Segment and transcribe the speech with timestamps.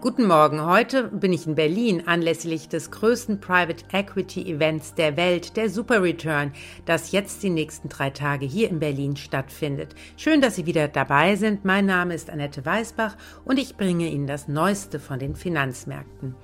[0.00, 5.56] Guten Morgen, heute bin ich in Berlin anlässlich des größten Private Equity Events der Welt,
[5.56, 6.52] der Super Return,
[6.84, 9.96] das jetzt die nächsten drei Tage hier in Berlin stattfindet.
[10.16, 11.64] Schön, dass Sie wieder dabei sind.
[11.64, 16.36] Mein Name ist Annette Weißbach und ich bringe Ihnen das Neueste von den Finanzmärkten.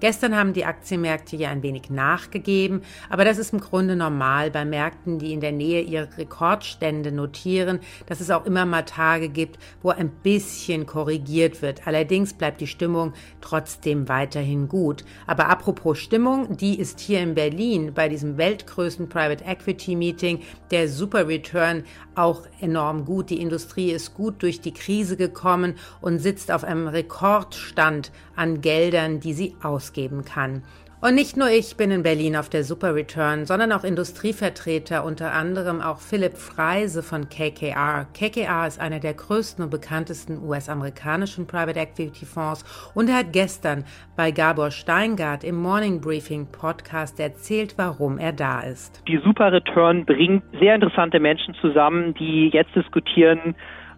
[0.00, 4.64] Gestern haben die Aktienmärkte ja ein wenig nachgegeben, aber das ist im Grunde normal bei
[4.64, 9.58] Märkten, die in der Nähe ihre Rekordstände notieren, dass es auch immer mal Tage gibt,
[9.82, 11.86] wo ein bisschen korrigiert wird.
[11.86, 15.04] Allerdings bleibt die Stimmung trotzdem weiterhin gut.
[15.26, 20.88] Aber apropos Stimmung, die ist hier in Berlin bei diesem weltgrößten Private Equity Meeting der
[20.88, 21.84] Super Return
[22.16, 23.30] auch enorm gut.
[23.30, 29.20] Die Industrie ist gut durch die Krise gekommen und sitzt auf einem Rekordstand an Geldern,
[29.20, 30.62] die sie ausgeben kann.
[31.02, 35.34] Und nicht nur ich bin in Berlin auf der Super Return, sondern auch Industrievertreter, unter
[35.34, 38.06] anderem auch Philipp Freise von KKR.
[38.14, 43.84] KKR ist einer der größten und bekanntesten US-amerikanischen Private Equity Fonds und er hat gestern
[44.16, 49.02] bei Gabor Steingart im Morning Briefing Podcast erzählt, warum er da ist.
[49.06, 53.54] Die Super Return bringt sehr interessante Menschen zusammen, die jetzt diskutieren,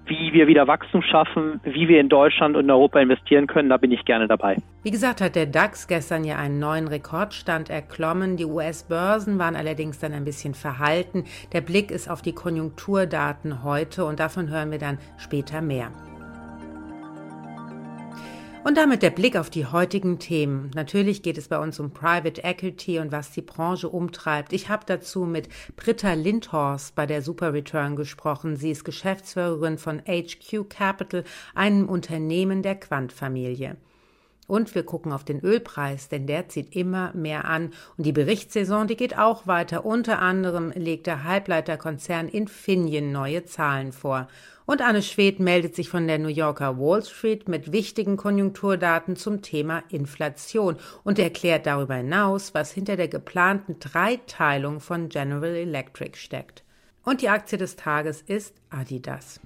[0.08, 3.76] wie wir wieder Wachstum schaffen, wie wir in Deutschland und in Europa investieren können, da
[3.76, 4.56] bin ich gerne dabei.
[4.82, 8.36] Wie gesagt, hat der DAX gestern ja einen neuen Rekordstand erklommen.
[8.36, 11.24] Die US-Börsen waren allerdings dann ein bisschen verhalten.
[11.52, 15.90] Der Blick ist auf die Konjunkturdaten heute und davon hören wir dann später mehr.
[18.68, 20.70] Und damit der Blick auf die heutigen Themen.
[20.74, 24.52] Natürlich geht es bei uns um Private Equity und was die Branche umtreibt.
[24.52, 28.56] Ich habe dazu mit Britta Lindhorst bei der Super Return gesprochen.
[28.56, 31.24] Sie ist Geschäftsführerin von HQ Capital,
[31.54, 33.78] einem Unternehmen der Quant-Familie.
[34.48, 37.72] Und wir gucken auf den Ölpreis, denn der zieht immer mehr an.
[37.96, 39.84] Und die Berichtssaison, die geht auch weiter.
[39.84, 44.26] Unter anderem legt der Halbleiterkonzern Infineon neue Zahlen vor.
[44.64, 49.42] Und Anne Schwed meldet sich von der New Yorker Wall Street mit wichtigen Konjunkturdaten zum
[49.42, 56.64] Thema Inflation und erklärt darüber hinaus, was hinter der geplanten Dreiteilung von General Electric steckt.
[57.02, 59.40] Und die Aktie des Tages ist Adidas.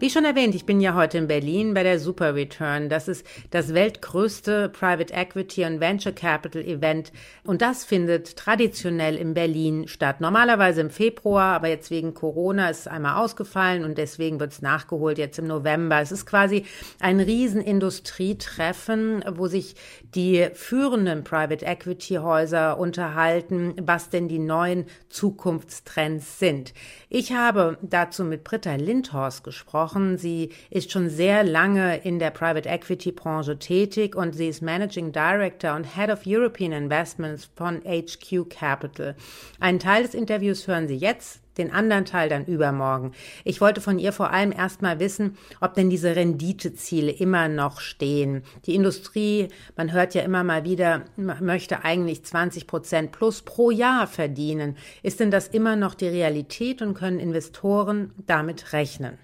[0.00, 2.88] Wie schon erwähnt, ich bin ja heute in Berlin bei der Super Return.
[2.88, 7.12] Das ist das weltgrößte Private Equity und Venture Capital Event.
[7.44, 10.22] Und das findet traditionell in Berlin statt.
[10.22, 14.62] Normalerweise im Februar, aber jetzt wegen Corona ist es einmal ausgefallen und deswegen wird es
[14.62, 16.00] nachgeholt jetzt im November.
[16.00, 16.64] Es ist quasi
[16.98, 19.74] ein Riesenindustrietreffen, wo sich
[20.14, 26.72] die führenden Private Equity Häuser unterhalten, was denn die neuen Zukunftstrends sind.
[27.10, 30.18] Ich habe dazu mit Britta Lindhorst gesprochen gesprochen.
[30.18, 35.12] Sie ist schon sehr lange in der Private Equity Branche tätig und sie ist Managing
[35.12, 39.14] Director und Head of European Investments von HQ Capital.
[39.58, 43.12] Einen Teil des Interviews hören Sie jetzt, den anderen Teil dann übermorgen.
[43.44, 48.42] Ich wollte von ihr vor allem erstmal wissen, ob denn diese Renditeziele immer noch stehen.
[48.66, 54.06] Die Industrie, man hört ja immer mal wieder, möchte eigentlich 20 Prozent plus pro Jahr
[54.06, 54.76] verdienen.
[55.02, 59.18] Ist denn das immer noch die Realität und können Investoren damit rechnen?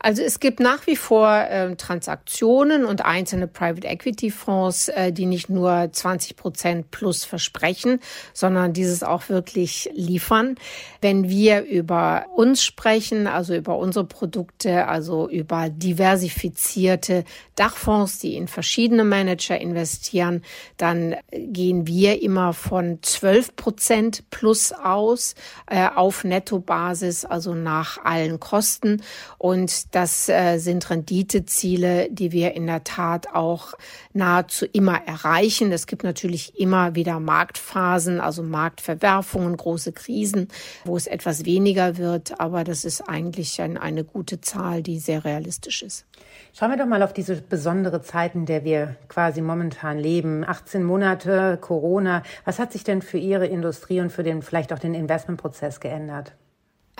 [0.00, 5.26] Also es gibt nach wie vor äh, Transaktionen und einzelne Private Equity Fonds, äh, die
[5.26, 8.00] nicht nur 20 Prozent plus versprechen,
[8.32, 10.56] sondern dieses auch wirklich liefern.
[11.00, 17.24] Wenn wir über uns sprechen, also über unsere Produkte, also über diversifizierte
[17.56, 20.42] Dachfonds, die in verschiedene Manager investieren,
[20.76, 25.34] dann gehen wir immer von 12 Prozent plus aus
[25.66, 29.02] äh, auf Nettobasis, also nach allen Kosten.
[29.38, 29.47] Und
[29.90, 33.74] das äh, sind Renditeziele, die wir in der Tat auch
[34.12, 35.72] nahezu immer erreichen.
[35.72, 40.48] Es gibt natürlich immer wieder Marktphasen, also Marktverwerfungen, große Krisen,
[40.84, 42.40] wo es etwas weniger wird.
[42.40, 46.06] Aber das ist eigentlich ein, eine gute Zahl, die sehr realistisch ist.
[46.52, 50.44] Schauen wir doch mal auf diese besondere Zeit, in der wir quasi momentan leben.
[50.44, 52.22] 18 Monate Corona.
[52.44, 56.34] Was hat sich denn für Ihre Industrie und für den, vielleicht auch den Investmentprozess geändert?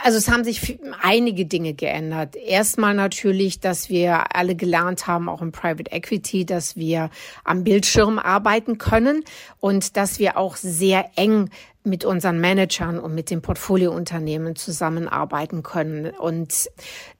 [0.03, 2.37] Also es haben sich einige Dinge geändert.
[2.37, 7.11] Erstmal natürlich, dass wir alle gelernt haben, auch im Private Equity, dass wir
[7.45, 9.25] am Bildschirm arbeiten können
[9.61, 11.51] und dass wir auch sehr eng
[11.89, 16.11] mit unseren Managern und mit den Portfoliounternehmen zusammenarbeiten können.
[16.11, 16.71] Und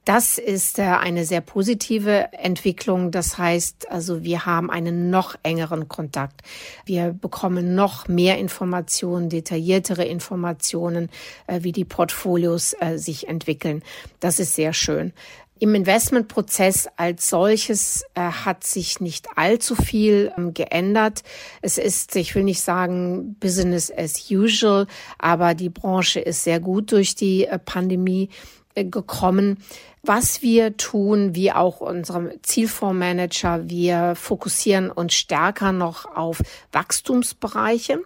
[0.05, 3.11] das ist äh, eine sehr positive Entwicklung.
[3.11, 6.41] Das heißt, also wir haben einen noch engeren Kontakt.
[6.85, 11.09] Wir bekommen noch mehr Informationen, detailliertere Informationen,
[11.47, 13.83] äh, wie die Portfolios äh, sich entwickeln.
[14.19, 15.13] Das ist sehr schön.
[15.61, 21.23] Im Investmentprozess als solches äh, hat sich nicht allzu viel ähm, geändert.
[21.61, 26.93] Es ist, ich will nicht sagen Business as usual, aber die Branche ist sehr gut
[26.93, 28.29] durch die äh, Pandemie
[28.73, 29.57] äh, gekommen.
[30.01, 36.41] Was wir tun, wie auch unsere Zielfondsmanager, wir fokussieren uns stärker noch auf
[36.71, 37.99] Wachstumsbereiche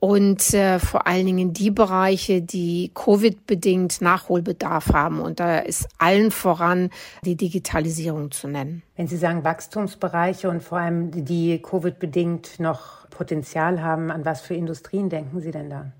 [0.00, 5.20] und äh, vor allen Dingen die Bereiche, die Covid-bedingt Nachholbedarf haben.
[5.20, 6.88] Und da ist allen voran
[7.22, 8.82] die Digitalisierung zu nennen.
[8.96, 14.54] Wenn Sie sagen Wachstumsbereiche und vor allem die Covid-bedingt noch Potenzial haben, an was für
[14.54, 15.92] Industrien denken Sie denn da?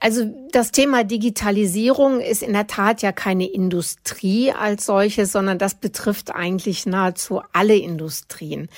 [0.00, 5.76] Also das Thema Digitalisierung ist in der Tat ja keine Industrie als solche, sondern das
[5.76, 8.68] betrifft eigentlich nahezu alle Industrien.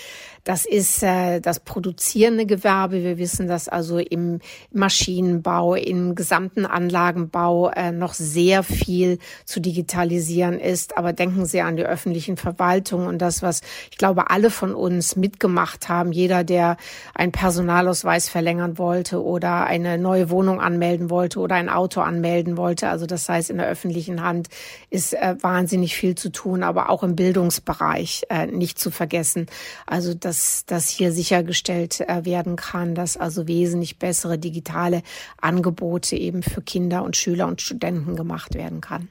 [0.44, 3.02] Das ist äh, das produzierende Gewerbe.
[3.02, 4.40] Wir wissen, dass also im
[4.72, 10.98] Maschinenbau, im gesamten Anlagenbau äh, noch sehr viel zu digitalisieren ist.
[10.98, 15.16] Aber denken Sie an die öffentlichen Verwaltungen und das, was ich glaube, alle von uns
[15.16, 16.12] mitgemacht haben.
[16.12, 16.76] Jeder, der
[17.14, 22.90] einen Personalausweis verlängern wollte oder eine neue Wohnung anmelden wollte oder ein Auto anmelden wollte.
[22.90, 24.48] Also das heißt, in der öffentlichen Hand
[24.90, 29.46] ist äh, wahnsinnig viel zu tun, aber auch im Bildungsbereich äh, nicht zu vergessen.
[29.86, 35.02] Also das dass das hier sichergestellt äh, werden kann, dass also wesentlich bessere digitale
[35.40, 39.08] Angebote eben für Kinder und Schüler und Studenten gemacht werden kann.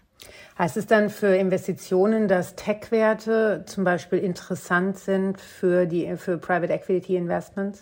[0.59, 6.73] Heißt es dann für Investitionen, dass Tech-Werte zum Beispiel interessant sind für die für Private
[6.73, 7.81] Equity Investments?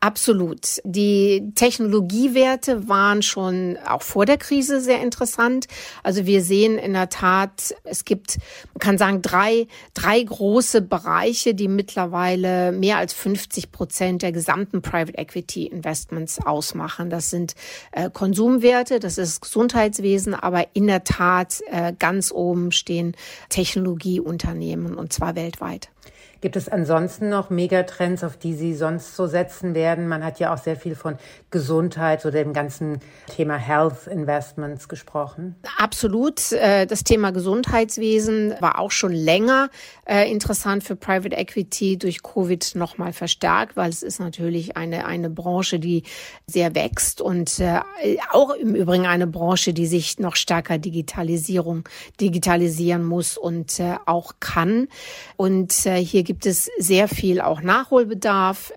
[0.00, 0.80] Absolut.
[0.84, 5.66] Die Technologiewerte waren schon auch vor der Krise sehr interessant.
[6.04, 8.38] Also wir sehen in der Tat, es gibt,
[8.74, 14.82] man kann sagen, drei, drei große Bereiche, die mittlerweile mehr als 50 Prozent der gesamten
[14.82, 17.10] Private Equity Investments ausmachen.
[17.10, 17.54] Das sind
[17.90, 23.16] äh, Konsumwerte, das ist Gesundheitswesen, aber in der Tat äh, ganz oben stehen
[23.48, 25.90] Technologieunternehmen und zwar weltweit.
[26.40, 30.06] Gibt es ansonsten noch Megatrends, auf die Sie sonst so setzen werden?
[30.06, 31.16] Man hat ja auch sehr viel von
[31.50, 33.00] Gesundheit oder dem ganzen
[33.34, 35.56] Thema Health Investments gesprochen.
[35.78, 36.52] Absolut.
[36.52, 39.68] Äh, das Thema Gesundheitswesen war auch schon länger
[40.04, 45.30] äh, interessant für Private Equity durch Covid nochmal verstärkt, weil es ist natürlich eine, eine
[45.30, 46.04] Branche, die
[46.46, 47.80] sehr wächst und äh,
[48.30, 51.88] auch im Übrigen eine Branche, die sich noch stärker Digitalisierung,
[52.20, 54.88] digitalisieren muss und auch kann.
[55.36, 58.74] Und hier gibt es sehr viel auch Nachholbedarf.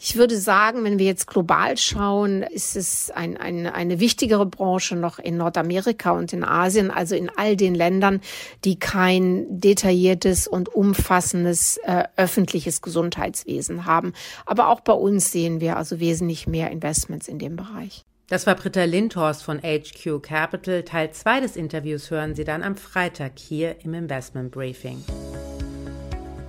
[0.00, 4.96] Ich würde sagen, wenn wir jetzt global schauen, ist es ein, ein, eine wichtigere Branche
[4.96, 8.22] noch in Nordamerika und in Asien, also in all den Ländern,
[8.64, 14.14] die kein detailliertes und umfassendes äh, öffentliches Gesundheitswesen haben.
[14.46, 18.06] Aber auch bei uns sehen wir also wesentlich mehr Investments in dem Bereich.
[18.28, 20.84] Das war Britta Lindhorst von HQ Capital.
[20.84, 25.04] Teil 2 des Interviews hören Sie dann am Freitag hier im Investment Briefing.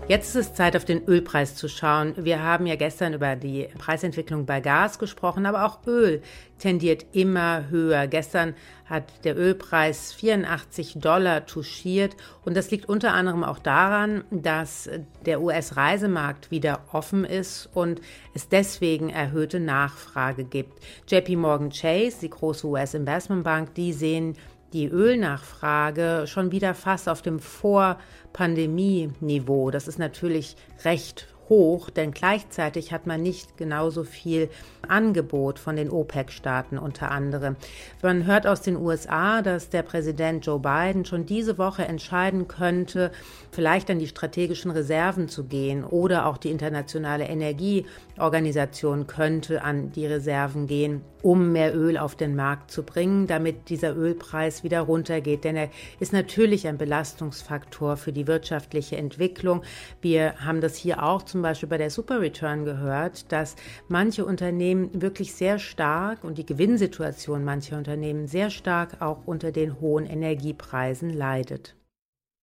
[0.08, 2.14] Jetzt ist es Zeit, auf den Ölpreis zu schauen.
[2.16, 6.22] Wir haben ja gestern über die Preisentwicklung bei Gas gesprochen, aber auch Öl
[6.60, 8.06] tendiert immer höher.
[8.06, 8.54] Gestern
[8.86, 14.88] hat der Ölpreis 84 Dollar touchiert und das liegt unter anderem auch daran, dass
[15.26, 18.00] der US-Reisemarkt wieder offen ist und
[18.36, 20.84] es deswegen erhöhte Nachfrage gibt.
[21.08, 24.38] JP Morgan Chase, die große US-Investmentbank, die sehen
[24.76, 29.72] die Ölnachfrage schon wieder fast auf dem Vor-Pandemie-Niveau.
[29.72, 34.50] Das ist natürlich recht hoch, denn gleichzeitig hat man nicht genauso viel
[34.90, 37.56] Angebot von den OPEC-Staaten unter anderem.
[38.02, 43.12] Man hört aus den USA, dass der Präsident Joe Biden schon diese Woche entscheiden könnte,
[43.52, 50.06] vielleicht an die strategischen Reserven zu gehen oder auch die internationale Energieorganisation könnte an die
[50.06, 55.44] Reserven gehen, um mehr Öl auf den Markt zu bringen, damit dieser Ölpreis wieder runtergeht.
[55.44, 59.64] Denn er ist natürlich ein Belastungsfaktor für die wirtschaftliche Entwicklung.
[60.02, 63.56] Wir haben das hier auch zum Beispiel bei der Super Return gehört, dass
[63.88, 69.52] manche Unternehmen Unternehmen wirklich sehr stark und die Gewinnsituation mancher Unternehmen sehr stark auch unter
[69.52, 71.76] den hohen Energiepreisen leidet.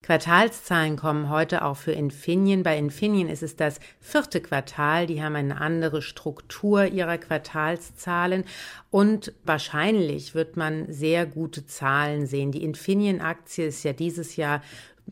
[0.03, 2.65] Quartalszahlen kommen heute auch für Infineon.
[2.65, 5.07] Bei Infineon ist es das vierte Quartal.
[5.07, 8.43] Die haben eine andere Struktur ihrer Quartalszahlen
[8.91, 12.51] und wahrscheinlich wird man sehr gute Zahlen sehen.
[12.51, 14.61] Die Infineon-Aktie ist ja dieses Jahr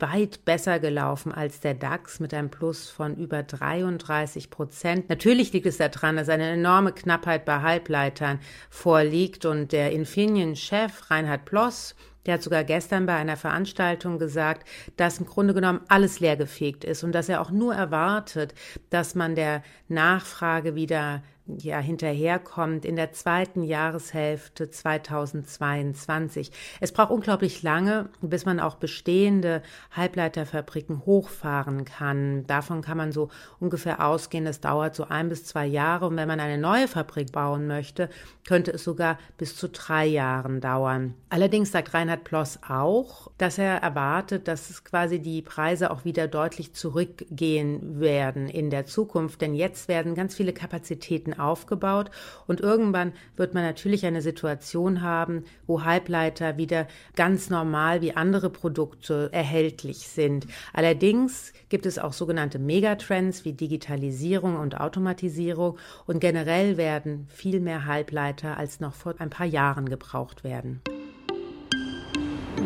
[0.00, 5.08] weit besser gelaufen als der DAX mit einem Plus von über 33 Prozent.
[5.08, 11.44] Natürlich liegt es daran, dass eine enorme Knappheit bei Halbleitern vorliegt und der Infineon-Chef Reinhard
[11.44, 11.94] Ploss
[12.26, 17.02] der hat sogar gestern bei einer Veranstaltung gesagt, dass im Grunde genommen alles leergefegt ist
[17.02, 18.54] und dass er auch nur erwartet,
[18.90, 21.22] dass man der Nachfrage wieder
[21.58, 26.52] ja hinterherkommt in der zweiten Jahreshälfte 2022.
[26.80, 32.46] Es braucht unglaublich lange, bis man auch bestehende Halbleiterfabriken hochfahren kann.
[32.46, 33.28] Davon kann man so
[33.58, 36.06] ungefähr ausgehen, das dauert so ein bis zwei Jahre.
[36.06, 38.08] Und wenn man eine neue Fabrik bauen möchte,
[38.46, 41.14] könnte es sogar bis zu drei Jahren dauern.
[41.28, 46.28] Allerdings sagt Reinhard Ploss auch, dass er erwartet, dass es quasi die Preise auch wieder
[46.28, 49.40] deutlich zurückgehen werden in der Zukunft.
[49.40, 52.10] Denn jetzt werden ganz viele Kapazitäten aufgebaut
[52.46, 58.50] und irgendwann wird man natürlich eine Situation haben, wo Halbleiter wieder ganz normal wie andere
[58.50, 60.46] Produkte erhältlich sind.
[60.72, 67.86] Allerdings gibt es auch sogenannte Megatrends wie Digitalisierung und Automatisierung und generell werden viel mehr
[67.86, 70.80] Halbleiter als noch vor ein paar Jahren gebraucht werden.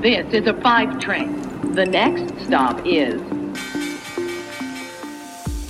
[0.03, 1.41] This is a five train.
[1.75, 3.21] The next stop is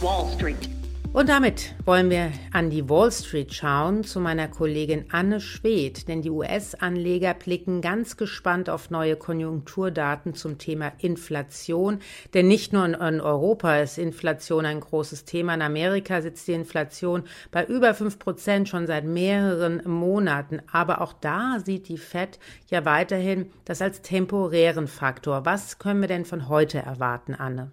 [0.02, 0.73] Wall Street.
[1.14, 6.22] Und damit wollen wir an die Wall Street schauen zu meiner Kollegin Anne Schwedt, denn
[6.22, 12.00] die US-Anleger blicken ganz gespannt auf neue Konjunkturdaten zum Thema Inflation,
[12.34, 17.22] denn nicht nur in Europa ist Inflation ein großes Thema, in Amerika sitzt die Inflation
[17.52, 22.40] bei über fünf Prozent schon seit mehreren Monaten, aber auch da sieht die Fed
[22.70, 25.46] ja weiterhin das als temporären Faktor.
[25.46, 27.70] Was können wir denn von heute erwarten, Anne?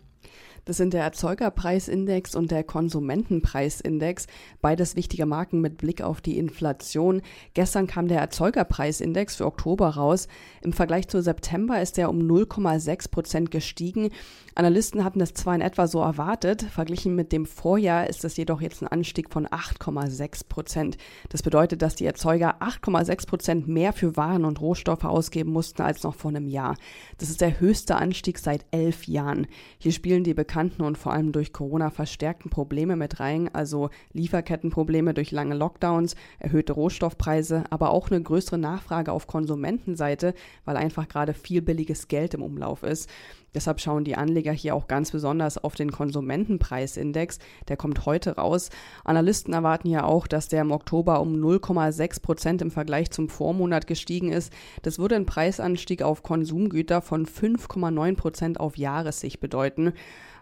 [0.65, 4.27] Das sind der Erzeugerpreisindex und der Konsumentenpreisindex,
[4.61, 7.21] beides wichtige Marken mit Blick auf die Inflation.
[7.53, 10.27] Gestern kam der Erzeugerpreisindex für Oktober raus.
[10.61, 14.09] Im Vergleich zu September ist er um 0,6 Prozent gestiegen.
[14.53, 18.61] Analysten hatten das zwar in etwa so erwartet, verglichen mit dem Vorjahr ist es jedoch
[18.61, 20.97] jetzt ein Anstieg von 8,6 Prozent.
[21.29, 26.03] Das bedeutet, dass die Erzeuger 8,6 Prozent mehr für Waren und Rohstoffe ausgeben mussten als
[26.03, 26.75] noch vor einem Jahr.
[27.17, 29.47] Das ist der höchste Anstieg seit elf Jahren.
[29.77, 35.13] Hier spielen die bekannten und vor allem durch Corona verstärkten Probleme mit rein, also Lieferkettenprobleme
[35.13, 40.33] durch lange Lockdowns, erhöhte Rohstoffpreise, aber auch eine größere Nachfrage auf Konsumentenseite,
[40.65, 43.09] weil einfach gerade viel billiges Geld im Umlauf ist.
[43.53, 47.39] Deshalb schauen die Anleger hier auch ganz besonders auf den Konsumentenpreisindex.
[47.67, 48.69] Der kommt heute raus.
[49.03, 53.87] Analysten erwarten ja auch, dass der im Oktober um 0,6 Prozent im Vergleich zum Vormonat
[53.87, 54.53] gestiegen ist.
[54.83, 59.93] Das würde einen Preisanstieg auf Konsumgüter von 5,9 Prozent auf Jahressicht bedeuten.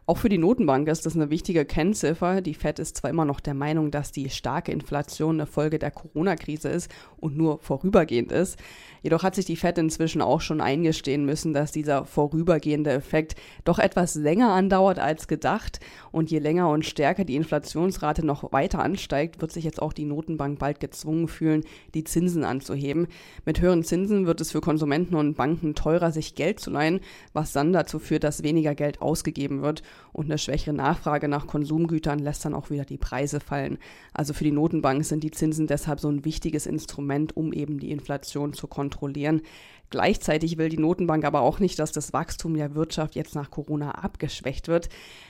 [0.10, 2.42] Auch für die Notenbank ist das eine wichtige Kennziffer.
[2.42, 5.92] Die Fed ist zwar immer noch der Meinung, dass die starke Inflation eine Folge der
[5.92, 8.58] Corona-Krise ist und nur vorübergehend ist.
[9.04, 13.79] Jedoch hat sich die Fed inzwischen auch schon eingestehen müssen, dass dieser vorübergehende Effekt doch
[13.79, 15.79] etwas länger andauert als gedacht.
[16.12, 20.06] Und je länger und stärker die Inflationsrate noch weiter ansteigt, wird sich jetzt auch die
[20.06, 21.63] Notenbank bald gezwungen fühlen,
[21.94, 23.08] die Zinsen anzuheben.
[23.46, 27.00] Mit höheren Zinsen wird es für Konsumenten und Banken teurer, sich Geld zu leihen,
[27.34, 29.82] was dann dazu führt, dass weniger Geld ausgegeben wird
[30.13, 33.77] und eine schwächere Nachfrage nach Konsumgütern lässt dann auch wieder die Preise fallen.
[34.13, 37.91] Also für die Notenbank sind die Zinsen deshalb so ein wichtiges Instrument, um eben die
[37.91, 39.41] Inflation zu kontrollieren.
[39.89, 43.91] Gleichzeitig will die Notenbank aber auch nicht, dass das Wachstum der Wirtschaft jetzt nach Corona
[43.91, 44.89] abgeschwächt wird.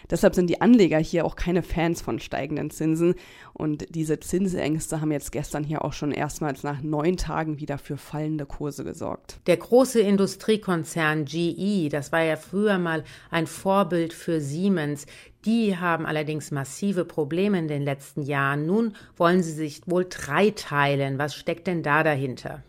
[0.09, 3.15] Deshalb sind die Anleger hier auch keine Fans von steigenden Zinsen.
[3.53, 7.95] Und diese Zinsängste haben jetzt gestern hier auch schon erstmals nach neun Tagen wieder für
[7.95, 9.39] fallende Kurse gesorgt.
[9.47, 15.05] Der große Industriekonzern GE, das war ja früher mal ein Vorbild für Siemens,
[15.45, 18.65] die haben allerdings massive Probleme in den letzten Jahren.
[18.65, 21.17] Nun wollen sie sich wohl dreiteilen.
[21.17, 22.63] Was steckt denn da dahinter?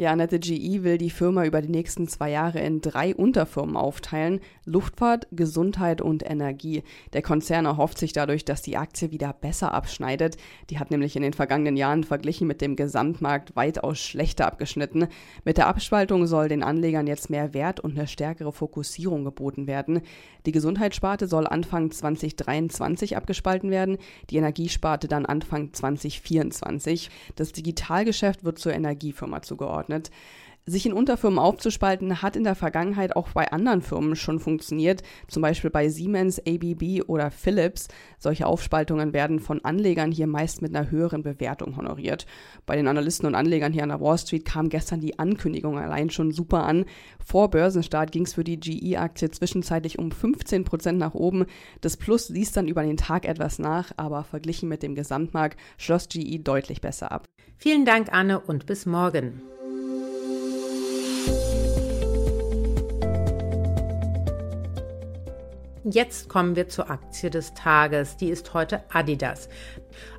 [0.00, 4.38] Ja, Annette GE will die Firma über die nächsten zwei Jahre in drei Unterfirmen aufteilen.
[4.64, 6.84] Luftfahrt, Gesundheit und Energie.
[7.14, 10.36] Der Konzern erhofft sich dadurch, dass die Aktie wieder besser abschneidet.
[10.70, 15.08] Die hat nämlich in den vergangenen Jahren verglichen mit dem Gesamtmarkt weitaus schlechter abgeschnitten.
[15.44, 20.02] Mit der Abspaltung soll den Anlegern jetzt mehr Wert und eine stärkere Fokussierung geboten werden.
[20.46, 23.98] Die Gesundheitssparte soll Anfang 2023 abgespalten werden,
[24.30, 27.10] die Energiesparte dann Anfang 2024.
[27.34, 30.10] Das Digitalgeschäft wird zur Energiefirma zugeordnet zugeordnet.
[30.66, 35.40] Sich in Unterfirmen aufzuspalten, hat in der Vergangenheit auch bei anderen Firmen schon funktioniert, zum
[35.40, 37.88] Beispiel bei Siemens, ABB oder Philips.
[38.18, 42.26] Solche Aufspaltungen werden von Anlegern hier meist mit einer höheren Bewertung honoriert.
[42.66, 46.10] Bei den Analysten und Anlegern hier an der Wall Street kam gestern die Ankündigung allein
[46.10, 46.84] schon super an.
[47.24, 51.46] Vor Börsenstart ging es für die GE-Aktie zwischenzeitlich um 15 Prozent nach oben.
[51.80, 56.10] Das Plus ließ dann über den Tag etwas nach, aber verglichen mit dem Gesamtmarkt schloss
[56.10, 57.24] GE deutlich besser ab.
[57.56, 59.40] Vielen Dank, Anne, und bis morgen.
[65.90, 68.18] Jetzt kommen wir zur Aktie des Tages.
[68.18, 69.48] Die ist heute Adidas.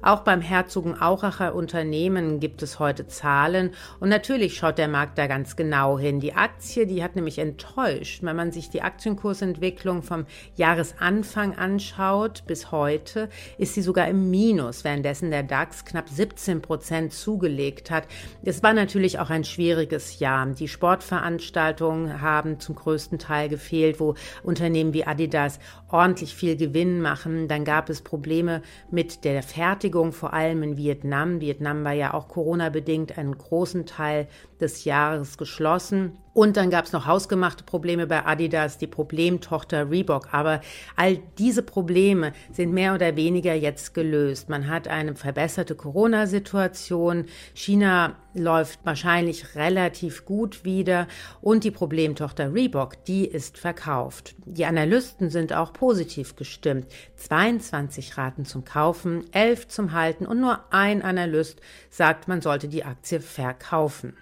[0.01, 5.55] Auch beim Herzogenauracher Unternehmen gibt es heute Zahlen und natürlich schaut der Markt da ganz
[5.55, 6.19] genau hin.
[6.19, 8.24] Die Aktie, die hat nämlich enttäuscht.
[8.24, 14.83] Wenn man sich die Aktienkursentwicklung vom Jahresanfang anschaut bis heute, ist sie sogar im Minus,
[14.83, 18.07] währenddessen der DAX knapp 17 Prozent zugelegt hat.
[18.43, 20.45] Es war natürlich auch ein schwieriges Jahr.
[20.48, 25.59] Die Sportveranstaltungen haben zum größten Teil gefehlt, wo Unternehmen wie Adidas
[25.89, 27.48] ordentlich viel Gewinn machen.
[27.48, 31.41] Dann gab es Probleme mit der Fertigung, vor allem in Vietnam.
[31.41, 34.27] Vietnam war ja auch Corona-bedingt einen großen Teil
[34.59, 36.17] des Jahres geschlossen.
[36.33, 40.33] Und dann gab es noch hausgemachte Probleme bei Adidas, die Problemtochter Reebok.
[40.33, 40.62] Aber
[40.95, 44.50] all diese Probleme sind mehr oder weniger jetzt gelöst.
[44.50, 47.25] Man hat eine verbesserte Corona-Situation.
[47.53, 51.07] China läuft wahrscheinlich relativ gut wieder.
[51.41, 54.36] Und die Problemtochter Reebok, die ist verkauft.
[54.45, 56.86] Die Analysten sind auch positiv gestimmt.
[57.15, 61.59] 22 raten zum Kaufen, 11 zum Halten und nur ein Analyst
[61.89, 64.15] sagt, man sollte die Aktie verkaufen.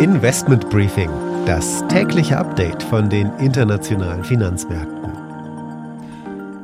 [0.00, 1.10] Investment Briefing,
[1.44, 5.12] das tägliche Update von den internationalen Finanzmärkten.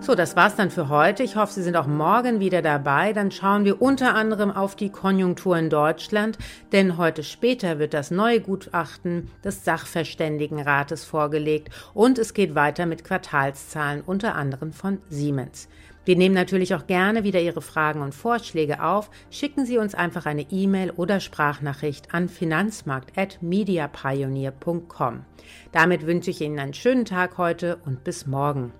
[0.00, 1.24] So, das war's dann für heute.
[1.24, 3.12] Ich hoffe, Sie sind auch morgen wieder dabei.
[3.12, 6.38] Dann schauen wir unter anderem auf die Konjunktur in Deutschland,
[6.70, 13.02] denn heute später wird das neue Gutachten des Sachverständigenrates vorgelegt und es geht weiter mit
[13.02, 15.68] Quartalszahlen unter anderem von Siemens.
[16.04, 19.10] Wir nehmen natürlich auch gerne wieder Ihre Fragen und Vorschläge auf.
[19.30, 25.24] Schicken Sie uns einfach eine E-Mail oder Sprachnachricht an finanzmarkt.mediapioneer.com.
[25.72, 28.72] Damit wünsche ich Ihnen einen schönen Tag heute und bis morgen.